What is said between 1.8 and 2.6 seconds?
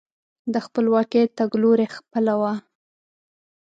خپله وه.